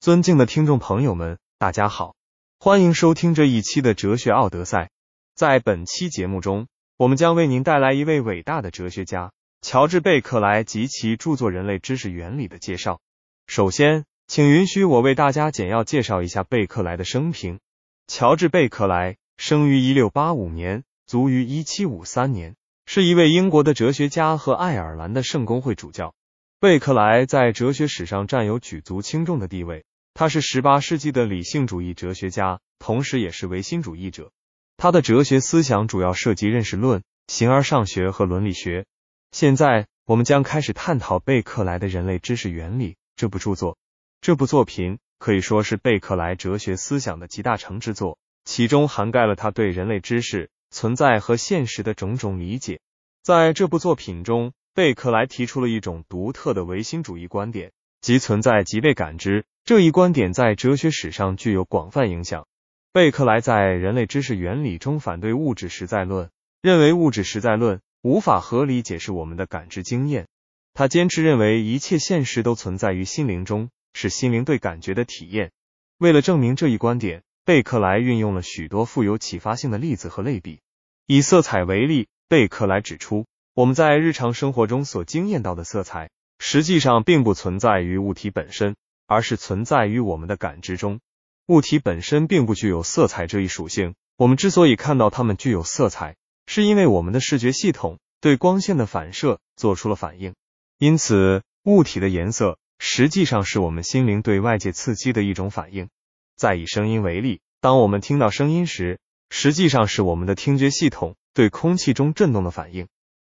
[0.00, 2.14] 尊敬的听众朋友们，大家好，
[2.58, 4.88] 欢迎收听这一期的哲学奥德赛。
[5.34, 12.98] 在本期节目中，我们将为您带来一位伟大的哲学家乔治贝克莱及其著作《人类知识原理》的介绍。
[13.46, 17.60] 首先，请允许我为大家简要介绍一下贝克莱的生平。
[18.06, 22.56] 乔治贝克莱生于一六八五年，卒于一七五三年，
[22.86, 26.14] 是一位英国的哲学家和爱尔兰的圣公会主教。
[26.58, 29.84] 贝克莱在哲学史上占有举足轻重的地位。
[30.14, 34.32] 他是十八世纪的理性主义哲学家，同时也是唯心主义者。
[34.76, 38.86] 他的哲学思想主要涉及认识论、形而上学和伦理学。
[39.30, 43.78] 现在，我们将开始探讨贝克莱的《人类知识原理》这部著作。
[44.20, 52.80] 这部作品可以说是贝克莱哲学思想的集大成之作，其中涵盖了他对人类知识存在和现实的种种理解。
[53.22, 59.44] 在这部作品中，贝克莱提出了一种独特的唯心主义观点，即存在即被感知。
[59.70, 62.48] 这一观点在哲学史上具有广泛影响。
[62.92, 66.28] 贝克莱在《人类知识原理》中反对物质实在论，
[66.60, 70.26] 认为物质实在论无法合理解释我们的感知经验。
[70.74, 75.52] 他坚持认为一切现实都存在于心灵中，是心灵对感觉的体验。
[75.98, 80.58] 为了证明这一观点，贝克莱运用了许多富有启发性的例子和类比。
[81.06, 88.74] 以色彩为例，贝克莱指出，我们在日常生活中所经验到的色彩，实际上并不存在于物体本身。
[89.10, 91.00] 而是存在于我们的感知中。
[91.48, 93.96] 物体本身并不具有色彩这一属性。
[94.16, 96.14] 我们之所以看到它们具有色彩，
[96.46, 100.36] 是因为我们的视觉系统对光线的反射做出了反应。
[100.78, 105.88] 因此，物体的颜色实际上是我们心灵对外界刺激的一种反应。
[106.36, 112.86] 再以声音为例，当我们听到声音时，实际上是我们的听觉系统对空气中震动的反应。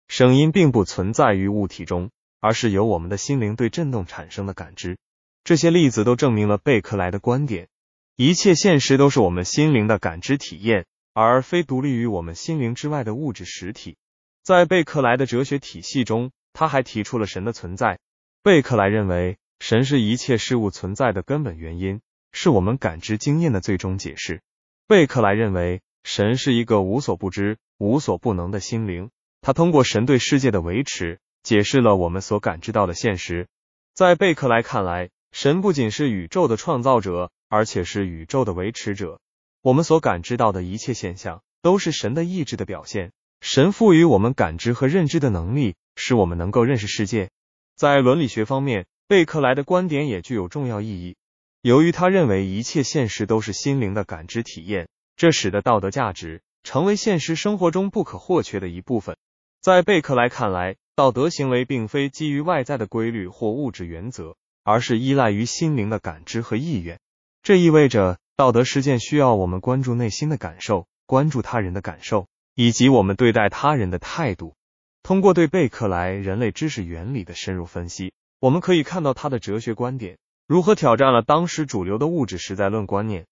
[0.07, 4.99] 声音并不存在于物体中，而是由我们的心灵对震动产生的感知。
[5.44, 7.67] 这些例子都证明了贝克莱的观点：
[8.16, 13.97] 一切现实都是我们心灵的感知体验，而非独立于我们心灵之外的物质实体。
[14.44, 18.00] 在贝克莱的哲学体系中，他还提出了神的存在。
[18.44, 22.01] 贝克莱认为，神是一切事物存在的根本原因，
[22.31, 24.41] 是我们感知经验的最终解释。
[24.88, 29.09] 贝克莱认为，神是一个无所不知、无所不能的心灵。
[29.41, 33.47] 他通过神对世界的维持，解释了我们所感知到的现实。
[33.94, 39.19] 在贝克莱看来，神不仅是宇宙的创造者，而且是宇宙的维持者。
[39.62, 43.12] 我们所感知到的一切现象，都是神的意志的表现。
[43.40, 47.30] 神赋予我们感知和认知的能力，使我们能够认识世界。
[47.75, 51.16] 在伦理学方面，贝克莱的观点也具有重要意义。
[51.62, 59.18] 由于他认为一切现实都是心灵的感知体验，这使得道德价值成为现实生活中不可或缺的一部分。
[59.62, 64.36] 在贝克莱看来，道德行为并非基于外在的规律或物质原则。
[64.63, 66.99] 而是依赖于心灵的感知和意愿，
[67.41, 74.55] 这意味着道德实践需要我们关注内心的感受，关注他人的感受，以及我们对待他人的态度。
[75.03, 80.17] 通过对贝克莱人类知识原理的深入分析，我们可以看到他的哲学观点
[80.47, 83.25] 如何挑战了当时主流的物质实在论观念，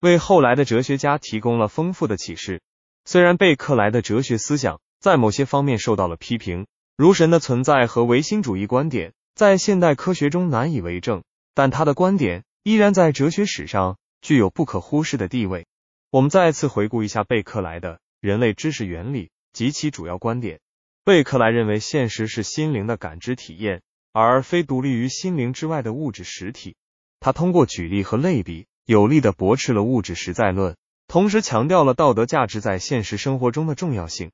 [0.00, 2.60] 为后来的哲学家提供了丰富的启示。
[3.04, 9.12] 虽然贝克莱的哲学思想在某些方面受到了批评，如神的存在和唯心主义观点。
[9.36, 15.66] 在现代科学中难以为证，但他的观点依然在哲学史上具有不可忽视的地位。
[16.10, 20.60] 我们再次回顾一下贝克莱的人类知识原理及其主要观点。
[21.04, 26.74] 贝克莱认为现实是心灵的感知体验，而非独立于心灵之外的物质实体。
[27.20, 34.30] 他通过举例和类比，有力的驳斥了物质实在论，同时强调了道德价值在现实生活中的重要性。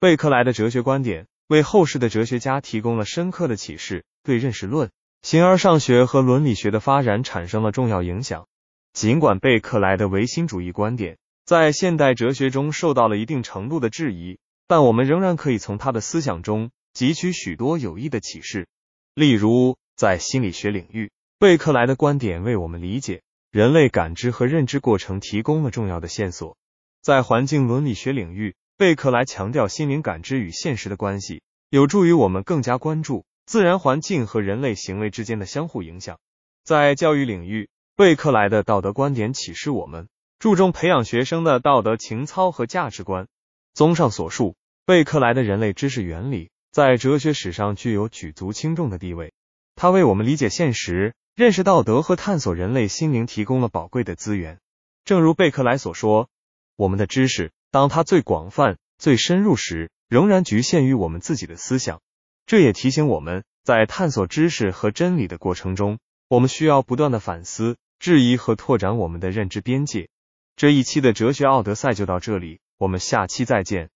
[0.00, 4.04] 贝克莱的哲学观点为后世的哲学家提供了深刻的启示。
[4.22, 4.90] 对认识论、
[5.22, 8.48] 形而上学和伦理学的发展产生了重要影响。
[8.92, 18.66] 尽管贝克莱的唯心主义观点在现代哲学中受到了一定程度的质疑，但我们仍然可以从他的思想中汲取许多有益的启示。
[19.14, 26.56] 例如，在心理学领域，贝克莱的观点为我们理解人类感知和认知过程提供了重要的线索。
[27.00, 31.40] 在环境伦理学领域，贝克莱强调心灵感知与现实的关系，
[31.70, 33.24] 有助于我们更加关注。
[33.46, 36.18] 自然环境和人类行为之间的相互影响，
[36.62, 40.08] 在教育领域，贝克莱的道德观点启示我们，
[40.38, 43.28] 注重培养学生的道德情操和价值观。
[43.72, 49.32] 综上所述，贝克莱的人类知识原理在哲学史上具有举足轻重的地位，
[49.74, 54.58] 它为我们理解现实、认识道德和探索人类心灵提供了宝贵的资源。
[55.06, 56.28] 正如贝克莱所说，
[56.76, 62.00] 我们的知识，当它最广泛、最深入时，仍然局限于我们自己的思想。
[62.46, 70.08] 这也提醒我们在探索知识和真理的过程中，我们需要不断的反思，质疑和拓展我们的认知边界。
[70.56, 73.90] 这一期的哲学奥德赛就到这里，我们下期再见。